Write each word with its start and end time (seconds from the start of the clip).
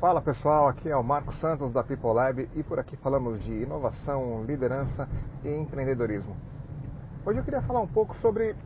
Fala 0.00 0.22
pessoal, 0.22 0.66
aqui 0.66 0.88
é 0.88 0.96
o 0.96 1.04
Marcos 1.04 1.38
Santos 1.40 1.74
da 1.74 1.84
People 1.84 2.14
Lab 2.14 2.48
e 2.56 2.62
por 2.62 2.78
aqui 2.78 2.96
falamos 2.96 3.38
de 3.44 3.52
inovação, 3.52 4.42
liderança 4.44 5.06
e 5.44 5.54
empreendedorismo. 5.54 6.34
Hoje 7.26 7.38
eu 7.38 7.44
queria 7.44 7.60
falar 7.60 7.80
um 7.80 7.86
pouco 7.86 8.16
sobre 8.16 8.56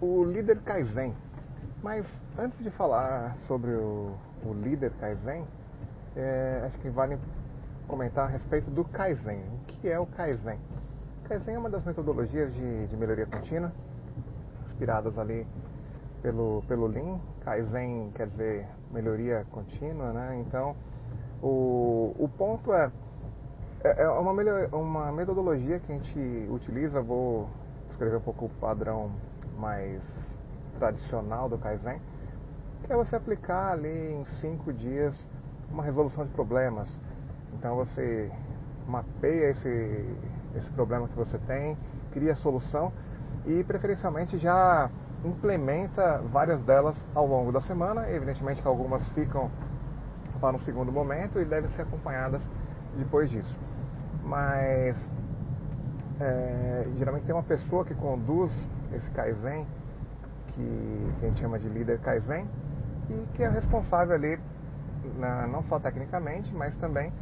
o 0.00 0.24
líder 0.24 0.58
Kaizen, 0.62 1.14
mas 1.80 2.04
antes 2.36 2.58
de 2.58 2.72
falar 2.72 3.36
sobre 3.46 3.70
o, 3.70 4.12
o 4.44 4.52
líder 4.52 4.90
Kaizen, 4.98 5.44
é, 6.16 6.64
acho 6.66 6.76
que 6.78 6.90
vale 6.90 7.16
comentar 7.86 8.24
a 8.24 8.28
respeito 8.28 8.68
do 8.68 8.84
Kaizen. 8.84 9.38
O 9.38 9.64
que 9.64 9.88
é 9.88 10.00
o 10.00 10.06
Kaizen? 10.06 10.58
Kaizen 11.28 11.54
é 11.54 11.58
uma 11.60 11.70
das 11.70 11.84
metodologias 11.84 12.52
de, 12.52 12.88
de 12.88 12.96
melhoria 12.96 13.26
contínua, 13.26 13.70
inspiradas 14.66 15.16
ali 15.20 15.46
pelo, 16.22 16.62
pelo 16.66 16.86
Lean. 16.86 17.18
Kaizen 17.40 18.10
quer 18.14 18.26
dizer 18.26 18.66
melhoria 18.90 19.46
contínua, 19.50 20.12
né? 20.12 20.42
Então, 20.46 20.74
o, 21.42 22.14
o 22.18 22.28
ponto 22.36 22.72
é, 22.72 22.90
é, 23.84 24.02
é 24.02 24.08
uma, 24.08 24.34
melhor, 24.34 24.68
uma 24.72 25.12
metodologia 25.12 25.78
que 25.78 25.92
a 25.92 25.94
gente 25.94 26.48
utiliza, 26.50 27.00
vou 27.00 27.48
escrever 27.90 28.16
um 28.16 28.20
pouco 28.20 28.46
o 28.46 28.48
padrão 28.60 29.10
mais 29.58 30.02
tradicional 30.78 31.48
do 31.48 31.58
Kaizen, 31.58 32.00
que 32.84 32.92
é 32.92 32.96
você 32.96 33.16
aplicar 33.16 33.72
ali 33.72 34.12
em 34.12 34.24
cinco 34.40 34.72
dias 34.72 35.14
uma 35.70 35.82
resolução 35.82 36.24
de 36.24 36.30
problemas. 36.32 36.88
Então 37.54 37.76
você 37.76 38.30
mapeia 38.86 39.50
esse, 39.50 40.16
esse 40.56 40.70
problema 40.70 41.08
que 41.08 41.16
você 41.16 41.38
tem, 41.38 41.76
cria 42.12 42.32
a 42.32 42.36
solução 42.36 42.92
e 43.46 43.62
preferencialmente 43.64 44.38
já 44.38 44.90
implementa 45.24 46.18
várias 46.30 46.60
delas 46.62 46.96
ao 47.14 47.26
longo 47.26 47.52
da 47.52 47.60
semana. 47.60 48.10
Evidentemente 48.10 48.62
que 48.62 48.68
algumas 48.68 49.06
ficam 49.08 49.50
para 50.40 50.56
um 50.56 50.60
segundo 50.60 50.92
momento 50.92 51.40
e 51.40 51.44
devem 51.44 51.70
ser 51.70 51.82
acompanhadas 51.82 52.40
depois 52.96 53.30
disso. 53.30 53.54
Mas 54.22 54.96
é, 56.20 56.86
geralmente 56.96 57.24
tem 57.24 57.34
uma 57.34 57.42
pessoa 57.42 57.84
que 57.84 57.94
conduz 57.94 58.52
esse 58.92 59.10
Kaizen, 59.10 59.66
que, 60.48 61.12
que 61.18 61.26
a 61.26 61.28
gente 61.28 61.40
chama 61.40 61.58
de 61.58 61.68
líder 61.68 61.98
Kaizen, 62.00 62.46
e 63.10 63.26
que 63.34 63.42
é 63.42 63.48
responsável 63.48 64.14
ali, 64.14 64.38
na, 65.16 65.46
não 65.46 65.62
só 65.64 65.78
tecnicamente, 65.78 66.52
mas 66.54 66.76
também 66.76 67.12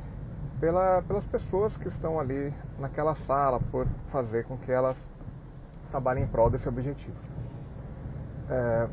pela, 0.61 1.03
pelas 1.03 1.25
pessoas 1.27 1.77
que 1.77 1.89
estão 1.89 2.19
ali 2.19 2.53
naquela 2.79 3.15
sala, 3.15 3.61
por 3.71 3.87
fazer 4.11 4.45
com 4.45 4.57
que 4.57 4.73
elas 4.73 4.97
trabalhem 5.91 6.25
em 6.25 6.27
prol 6.27 6.51
desse 6.51 6.69
objetivo. 6.69 7.17
É, 8.49 8.89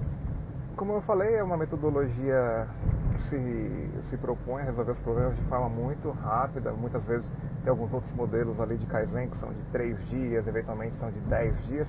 como 0.76 0.94
eu 0.94 1.02
falei, 1.02 1.36
é 1.36 1.44
uma 1.44 1.56
metodologia 1.56 2.68
que 3.16 3.22
se, 3.30 3.90
se 4.10 4.18
propõe 4.18 4.64
a 4.64 4.66
resolver 4.66 4.92
os 4.94 5.00
problemas 5.00 5.36
de 5.36 5.44
forma 5.44 5.70
muito 5.70 6.10
rápida. 6.12 6.72
Muitas 6.72 7.04
vezes 7.04 7.32
tem 7.64 7.70
alguns 7.70 7.94
outros 7.94 8.12
modelos 8.14 8.60
ali 8.60 8.78
de 8.78 8.86
Kaizen 8.88 9.30
que 9.30 9.38
são 9.38 9.50
de 9.50 9.62
3 9.72 10.10
dias, 10.10 10.48
eventualmente 10.48 10.98
são 10.98 11.12
de 11.12 11.20
10 11.22 11.66
dias, 11.68 11.88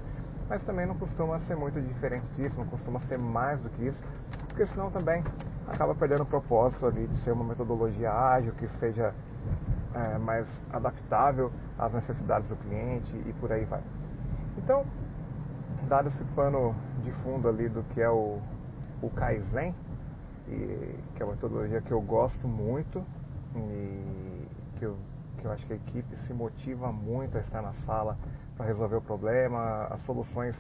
mas 0.49 0.63
também 0.65 0.87
não 0.87 0.95
costuma 0.95 1.41
ser 1.41 1.57
muito 1.57 1.81
diferente 1.81 2.29
disso, 2.37 2.55
não 2.59 2.67
costuma 2.67 3.01
ser 3.01 3.19
mais 3.19 3.59
do 3.61 3.71
que 3.71 3.87
isso, 3.87 4.03
porque 4.49 4.67
senão 4.67 4.91
também 4.91 5.25
acaba 5.67 5.95
perdendo 5.95 6.23
o 6.23 6.27
propósito 6.27 6.87
ali 6.87 7.07
de 7.07 7.17
ser 7.21 7.33
uma 7.33 7.45
metodologia 7.45 8.13
ágil, 8.13 8.53
que 8.53 8.69
seja 8.79 9.15
é, 9.95 10.19
mais 10.19 10.47
adaptável 10.71 11.51
às 11.79 11.93
necessidades 11.93 12.47
do 12.49 12.57
cliente 12.57 13.17
e 13.27 13.33
por 13.41 13.51
aí 13.51 13.65
vai. 13.65 13.81
Então, 14.59 14.85
dado 15.85 16.09
esse 16.09 16.25
pano 16.35 16.75
de 17.03 17.13
fundo 17.23 17.49
ali 17.49 17.69
do 17.69 17.83
que 17.85 18.01
é 18.01 18.11
o, 18.11 18.39
o 19.03 19.11
Kaizen, 19.11 19.75
e, 20.49 20.99
que 21.15 21.23
é 21.23 21.25
uma 21.25 21.35
metodologia 21.35 21.81
que 21.81 21.93
eu 21.93 22.01
gosto 22.01 22.47
muito 22.47 23.03
e 23.57 24.47
que 24.79 24.85
eu, 24.85 24.97
que 25.39 25.45
eu 25.45 25.53
acho 25.53 25.67
que 25.67 25.73
a 25.73 25.77
equipe 25.77 26.17
se 26.17 26.33
motiva 26.33 26.93
muito 26.93 27.37
a 27.37 27.41
estar 27.41 27.63
na 27.63 27.73
sala 27.87 28.17
para 28.57 28.67
resolver 28.67 28.97
o 28.97 29.03
problema, 29.03 29.87
as 29.91 30.01
soluções 30.03 30.57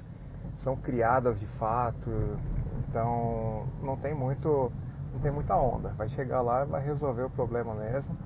são 0.59 0.77
criadas 0.77 1.39
de 1.39 1.47
fato, 1.59 2.11
então 2.89 3.67
não 3.83 3.97
tem 3.97 4.15
muito 4.15 4.71
não 5.13 5.21
tem 5.21 5.31
muita 5.31 5.57
onda, 5.57 5.91
vai 5.91 6.09
chegar 6.09 6.41
lá 6.41 6.65
e 6.65 6.67
vai 6.67 6.85
resolver 6.85 7.23
o 7.23 7.31
problema 7.31 7.73
mesmo. 7.75 8.17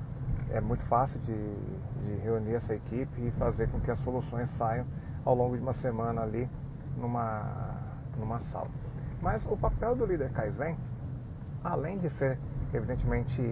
É 0.50 0.58
muito 0.58 0.82
fácil 0.84 1.20
de, 1.20 1.54
de 2.02 2.14
reunir 2.22 2.54
essa 2.54 2.74
equipe 2.74 3.20
e 3.20 3.30
fazer 3.32 3.68
com 3.68 3.78
que 3.80 3.90
as 3.90 3.98
soluções 4.00 4.48
saiam 4.56 4.86
ao 5.22 5.34
longo 5.34 5.54
de 5.54 5.62
uma 5.62 5.74
semana 5.74 6.22
ali 6.22 6.48
numa, 6.96 7.76
numa 8.16 8.40
sala. 8.40 8.68
Mas 9.20 9.44
o 9.46 9.56
papel 9.56 9.96
do 9.96 10.06
líder 10.06 10.30
Kaizen, 10.32 10.76
além 11.64 11.98
de 11.98 12.10
ser 12.10 12.38
evidentemente 12.72 13.42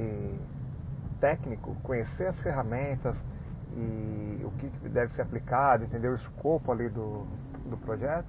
técnico, 1.21 1.75
conhecer 1.83 2.27
as 2.27 2.39
ferramentas 2.41 3.17
e 3.75 4.43
o 4.45 4.51
que 4.53 4.69
deve 4.89 5.13
ser 5.15 5.23
aplicado, 5.23 5.85
entender 5.85 6.09
o 6.09 6.15
escopo 6.15 6.71
ali 6.73 6.89
do, 6.89 7.27
do 7.69 7.77
projeto, 7.79 8.29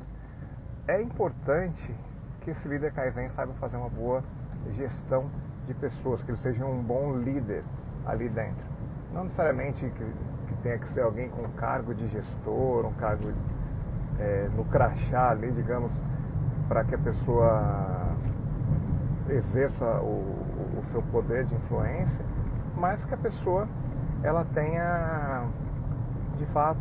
é 0.88 1.01
importante 1.01 1.94
que 2.41 2.51
esse 2.51 2.68
líder 2.68 2.94
Kaizen 2.94 3.29
saiba 3.29 3.53
fazer 3.53 3.78
uma 3.78 3.89
boa 3.89 4.24
gestão 4.72 5.29
de 5.68 5.74
pessoas, 5.74 6.24
que 6.24 6.31
ele 6.31 6.38
seja 6.38 6.66
um 6.66 6.81
bom 6.81 7.18
líder 7.18 7.63
ali 8.06 8.29
dentro. 8.29 8.66
Não 9.13 9.25
necessariamente 9.25 9.81
que, 9.81 10.06
que 10.47 10.62
tenha 10.63 10.79
que 10.79 10.88
ser 10.89 11.01
alguém 11.01 11.29
com 11.29 11.47
cargo 11.51 11.94
de 11.94 12.07
gestor, 12.07 12.85
um 12.85 12.94
cargo 12.94 13.31
é, 14.20 14.50
no 14.56 14.66
crachá 14.66 15.30
ali, 15.32 15.52
digamos, 15.52 15.92
para 16.68 16.84
que 16.84 16.96
a 16.96 16.98
pessoa 16.98 18.16
exerça 19.30 19.86
o, 20.02 20.36
o, 20.80 20.84
seu 20.92 21.02
poder 21.04 21.46
de 21.46 21.56
influência, 21.56 22.26
mas 22.76 23.04
que 23.06 23.14
a 23.14 23.18
pessoa 23.18 23.68
ela 24.24 24.46
tenha 24.54 25.46
de 26.38 26.46
fato 26.48 26.80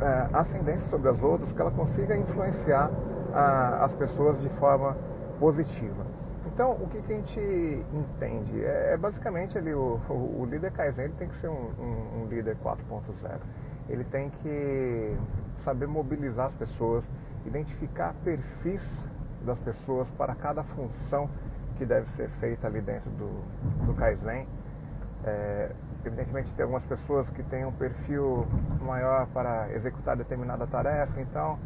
é, 0.00 0.28
ascendência 0.32 0.86
sobre 0.88 1.08
as 1.08 1.22
outras, 1.22 1.52
que 1.52 1.60
ela 1.60 1.70
consiga 1.70 2.16
influenciar 2.16 2.90
a, 3.32 3.84
as 3.84 3.92
pessoas 3.94 4.40
de 4.40 4.48
forma 4.60 4.96
positiva. 5.38 6.04
Então, 6.46 6.72
o 6.72 6.86
que, 6.88 7.00
que 7.02 7.12
a 7.12 7.16
gente 7.16 7.84
entende? 7.92 8.64
É, 8.64 8.92
é 8.92 8.96
basicamente 8.96 9.56
ali 9.58 9.74
o, 9.74 10.00
o, 10.08 10.42
o, 10.42 10.46
líder 10.46 10.70
Kaizen 10.72 11.06
ele 11.06 11.14
tem 11.14 11.28
que 11.28 11.36
ser 11.38 11.48
um, 11.48 11.70
um, 11.80 12.22
um 12.22 12.26
líder 12.26 12.56
4.0. 12.62 13.40
Ele 13.88 14.04
tem 14.04 14.30
que 14.30 15.16
saber 15.64 15.86
mobilizar 15.86 16.46
as 16.46 16.54
pessoas, 16.54 17.04
identificar 17.46 18.14
perfis 18.22 18.82
das 19.44 19.58
pessoas 19.60 20.08
para 20.10 20.34
cada 20.34 20.62
função 20.62 21.28
que 21.76 21.84
deve 21.84 22.08
ser 22.10 22.28
feita 22.40 22.66
ali 22.66 22.80
dentro 22.80 23.10
do, 23.10 23.86
do 23.86 23.94
Kaizen. 23.94 24.46
É, 25.24 25.72
evidentemente 26.04 26.54
tem 26.54 26.62
algumas 26.62 26.84
pessoas 26.84 27.28
que 27.30 27.42
têm 27.44 27.64
um 27.64 27.72
perfil 27.72 28.46
maior 28.80 29.26
para 29.28 29.72
executar 29.72 30.16
determinada 30.16 30.66
tarefa, 30.66 31.20
então 31.20 31.58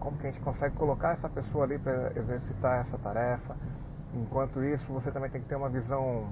como 0.00 0.16
que 0.16 0.26
a 0.26 0.30
gente 0.30 0.42
consegue 0.42 0.74
colocar 0.76 1.12
essa 1.12 1.28
pessoa 1.28 1.64
ali 1.64 1.78
para 1.78 2.12
exercitar 2.16 2.80
essa 2.80 2.96
tarefa. 2.98 3.56
Enquanto 4.14 4.62
isso, 4.64 4.90
você 4.92 5.10
também 5.10 5.30
tem 5.30 5.42
que 5.42 5.48
ter 5.48 5.56
uma 5.56 5.68
visão 5.68 6.28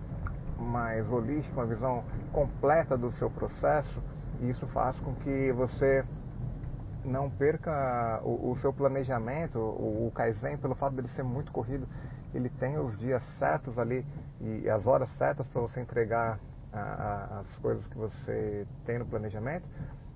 mais 0.58 1.10
holística, 1.10 1.54
uma 1.60 1.66
visão 1.66 2.02
completa 2.32 2.96
do 2.96 3.12
seu 3.12 3.28
processo, 3.28 4.02
e 4.40 4.48
isso 4.48 4.66
faz 4.68 4.98
com 5.00 5.14
que 5.16 5.52
você 5.52 6.04
não 7.06 7.30
perca 7.30 8.20
o, 8.24 8.50
o 8.50 8.58
seu 8.58 8.72
planejamento, 8.72 9.58
o, 9.58 10.08
o, 10.08 10.12
Kaizen, 10.12 10.58
pelo 10.58 10.74
fato 10.74 10.94
dele 10.94 11.08
ser 11.08 11.22
muito 11.22 11.52
corrido, 11.52 11.86
ele 12.34 12.48
tem 12.48 12.78
os 12.78 12.98
dias 12.98 13.24
certos 13.38 13.78
ali 13.78 14.04
e 14.40 14.68
as 14.68 14.86
horas 14.86 15.08
certas 15.16 15.46
para 15.46 15.62
você 15.62 15.80
entregar 15.80 16.38
a, 16.72 16.80
a, 16.80 17.40
as 17.40 17.56
coisas 17.58 17.86
que 17.86 17.96
você 17.96 18.66
tem 18.84 18.98
no 18.98 19.06
planejamento. 19.06 19.64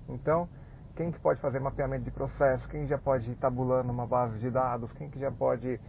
Então, 0.07 0.47
quem 0.95 1.11
que 1.11 1.19
pode 1.19 1.39
fazer 1.39 1.59
mapeamento 1.59 2.03
de 2.03 2.11
processo, 2.11 2.67
quem 2.67 2.85
já 2.85 2.97
pode 2.97 3.31
ir 3.31 3.35
tabulando 3.35 3.91
uma 3.91 4.05
base 4.05 4.37
de 4.39 4.51
dados, 4.51 4.91
quem 4.93 5.09
que 5.09 5.19
já 5.19 5.31
pode 5.31 5.79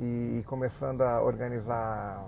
ir 0.00 0.44
começando 0.46 1.02
a 1.02 1.22
organizar 1.22 2.26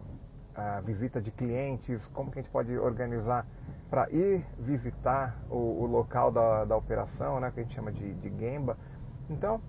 a 0.61 0.81
visita 0.81 1.23
de 1.23 1.31
clientes, 1.31 2.05
como 2.13 2.31
que 2.31 2.39
a 2.39 2.43
gente 2.43 2.51
pode 2.51 2.77
organizar 2.77 3.47
para 3.89 4.11
ir 4.11 4.45
visitar 4.59 5.37
o, 5.49 5.57
o 5.57 5.87
local 5.87 6.31
da, 6.31 6.67
da, 6.67 6.77
operação, 6.77 7.41
né, 7.41 7.51
que 7.51 7.61
a 7.61 7.63
gente 7.63 7.75
chama 7.75 7.91
de, 7.91 8.13
de 8.15 8.29
Gemba. 8.39 8.77
Então, 9.31 9.61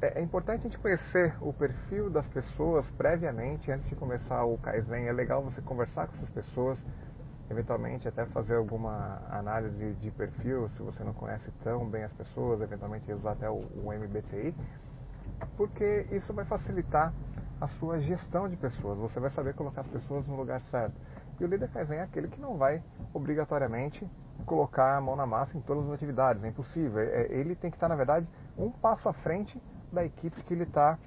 é, 0.00 0.18
é, 0.18 0.22
importante 0.22 0.60
a 0.60 0.62
gente 0.62 0.78
conhecer 0.78 1.36
o 1.42 1.52
perfil 1.52 2.08
das 2.08 2.26
pessoas 2.26 2.88
previamente, 2.92 3.70
antes 3.70 3.86
de 3.88 3.94
começar 3.94 4.42
o 4.44 4.56
Kaizen. 4.56 5.08
É 5.08 5.12
legal 5.12 5.42
você 5.42 5.60
conversar 5.60 6.06
com 6.06 6.14
essas 6.14 6.30
pessoas, 6.30 6.78
eventualmente 7.50 8.08
até 8.08 8.24
fazer 8.24 8.54
alguma 8.54 9.20
análise 9.30 9.92
de 10.00 10.10
perfil, 10.10 10.70
se 10.70 10.82
você 10.82 11.04
não 11.04 11.12
conhece 11.12 11.50
tão 11.62 11.86
bem 11.86 12.04
as 12.04 12.12
pessoas, 12.14 12.62
eventualmente 12.62 13.12
usar 13.12 13.32
até 13.32 13.50
o, 13.50 13.62
o 13.84 13.92
MBTI, 13.92 14.54
porque 15.56 16.06
isso 16.10 16.32
vai 16.32 16.46
facilitar 16.46 17.12
a 17.60 17.66
sua 17.66 18.00
gestão 18.00 18.48
de 18.48 18.56
pessoas. 18.56 18.98
Você 18.98 19.20
vai 19.20 19.30
saber 19.30 19.54
colocar 19.54 19.82
as 19.82 19.88
pessoas 19.88 20.26
no 20.26 20.36
lugar 20.36 20.60
certo. 20.62 20.94
E 21.38 21.44
o 21.44 21.46
líder 21.46 21.68
Kaizen 21.68 21.98
é 21.98 22.02
aquele 22.02 22.28
que 22.28 22.40
não 22.40 22.56
vai 22.56 22.82
obrigatoriamente 23.12 24.08
colocar 24.46 24.96
a 24.96 25.00
mão 25.00 25.16
na 25.16 25.26
massa 25.26 25.56
em 25.56 25.60
todas 25.60 25.84
as 25.86 25.92
atividades, 25.92 26.42
é 26.42 26.48
impossível. 26.48 26.98
É, 26.98 27.26
ele 27.30 27.54
tem 27.54 27.70
que 27.70 27.76
estar, 27.76 27.88
na 27.88 27.94
verdade, 27.94 28.26
um 28.56 28.70
passo 28.70 29.08
à 29.08 29.12
frente 29.12 29.60
da 29.92 30.04
equipe 30.04 30.42
que 30.42 30.54
ele 30.54 30.64
está 30.64 30.98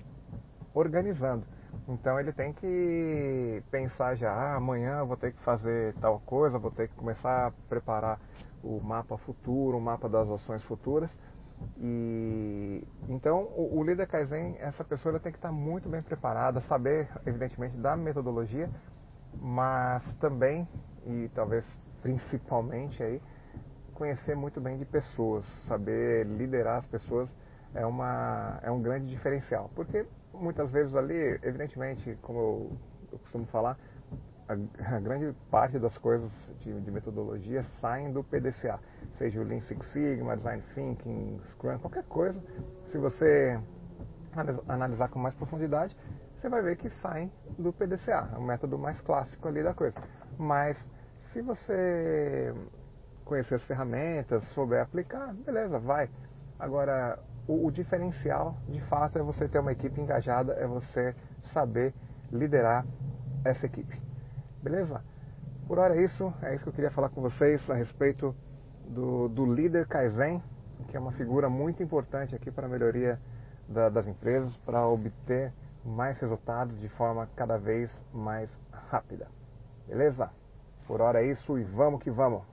organizando. 0.73 1.45
Então 1.87 2.19
ele 2.19 2.31
tem 2.31 2.53
que 2.53 3.63
pensar 3.71 4.15
já, 4.15 4.31
ah, 4.31 4.55
amanhã 4.55 5.03
vou 5.03 5.17
ter 5.17 5.33
que 5.33 5.39
fazer 5.41 5.93
tal 5.95 6.19
coisa, 6.19 6.57
vou 6.57 6.71
ter 6.71 6.87
que 6.87 6.95
começar 6.95 7.47
a 7.47 7.51
preparar 7.67 8.19
o 8.63 8.79
mapa 8.79 9.17
futuro, 9.17 9.77
o 9.77 9.81
mapa 9.81 10.07
das 10.07 10.29
ações 10.29 10.63
futuras. 10.63 11.09
E 11.77 12.85
então 13.09 13.43
o, 13.55 13.79
o 13.79 13.83
líder 13.83 14.07
Kaizen, 14.07 14.55
essa 14.59 14.83
pessoa 14.83 15.19
tem 15.19 15.31
que 15.31 15.37
estar 15.37 15.51
muito 15.51 15.89
bem 15.89 16.01
preparada, 16.01 16.61
saber 16.61 17.09
evidentemente 17.25 17.77
da 17.77 17.95
metodologia, 17.95 18.69
mas 19.35 20.03
também 20.19 20.67
e 21.05 21.29
talvez 21.33 21.65
principalmente 22.01 23.01
aí 23.01 23.21
conhecer 23.93 24.35
muito 24.35 24.59
bem 24.59 24.77
de 24.77 24.85
pessoas, 24.85 25.45
saber 25.67 26.25
liderar 26.25 26.79
as 26.79 26.87
pessoas 26.87 27.29
é, 27.73 27.85
uma, 27.85 28.59
é 28.61 28.71
um 28.71 28.81
grande 28.81 29.07
diferencial. 29.07 29.69
Porque 29.75 30.05
muitas 30.33 30.69
vezes 30.71 30.95
ali, 30.95 31.39
evidentemente, 31.43 32.17
como 32.21 32.39
eu, 32.39 32.71
eu 33.11 33.19
costumo 33.19 33.45
falar, 33.47 33.77
a, 34.47 34.95
a, 34.95 34.99
grande 34.99 35.33
parte 35.49 35.79
das 35.79 35.97
coisas 35.97 36.31
de, 36.59 36.81
de, 36.81 36.91
metodologia 36.91 37.63
saem 37.79 38.11
do 38.11 38.23
PDCA, 38.23 38.79
seja 39.17 39.39
o 39.39 39.43
Lean 39.43 39.61
Six 39.61 39.85
Sigma, 39.87 40.35
Design 40.35 40.63
Thinking, 40.73 41.39
Scrum, 41.51 41.77
qualquer 41.79 42.03
coisa. 42.03 42.41
Se 42.89 42.97
você 42.97 43.59
analisar 44.67 45.09
com 45.09 45.19
mais 45.19 45.35
profundidade, 45.35 45.95
você 46.35 46.49
vai 46.49 46.61
ver 46.61 46.75
que 46.75 46.89
saem 46.89 47.31
do 47.57 47.71
PDCA, 47.71 48.29
é 48.33 48.37
o 48.37 48.41
método 48.41 48.77
mais 48.77 48.99
clássico 49.01 49.47
ali 49.47 49.63
da 49.63 49.73
coisa. 49.73 49.95
Mas 50.37 50.77
se 51.31 51.41
você 51.41 52.53
conhecer 53.23 53.55
as 53.55 53.63
ferramentas, 53.63 54.43
souber 54.49 54.81
aplicar, 54.81 55.33
beleza, 55.33 55.79
vai. 55.79 56.09
Agora, 56.59 57.17
o, 57.47 57.67
o, 57.67 57.71
diferencial, 57.71 58.57
de 58.67 58.81
fato, 58.81 59.17
é 59.17 59.21
você 59.21 59.47
ter 59.47 59.59
uma 59.59 59.71
equipe 59.71 59.99
engajada, 59.99 60.53
é 60.53 60.67
você 60.67 61.15
saber 61.45 61.93
liderar 62.31 62.85
essa 63.45 63.65
equipe. 63.65 64.01
Beleza? 64.63 65.03
Por 65.67 65.77
hora 65.77 65.93
é 65.93 66.03
isso, 66.03 66.33
é 66.41 66.55
isso 66.55 66.63
que 66.63 66.69
eu 66.69 66.73
queria 66.73 66.89
falar 66.89 67.09
com 67.09 67.21
vocês 67.21 67.69
a 67.69 67.73
respeito 67.73 68.33
do, 68.87 69.27
do 69.27 69.45
líder 69.53 69.85
Kaizen, 69.87 70.41
que 70.87 70.95
é 70.95 70.99
uma 70.99 71.11
figura 71.11 71.49
muito 71.49 71.83
importante 71.83 72.33
aqui 72.33 72.49
para 72.49 72.65
a 72.65 72.69
melhoria 72.69 73.19
da, 73.67 73.89
das 73.89 74.07
empresas, 74.07 74.55
para 74.57 74.87
obter 74.87 75.51
mais 75.83 76.17
resultados 76.21 76.79
de 76.79 76.87
forma 76.87 77.27
cada 77.35 77.57
vez 77.57 77.91
mais 78.13 78.49
rápida. 78.89 79.27
Beleza? 79.85 80.29
Por 80.87 81.01
hora 81.01 81.21
é 81.21 81.29
isso 81.29 81.57
e 81.59 81.63
vamos 81.63 82.01
que 82.01 82.09
vamos! 82.09 82.52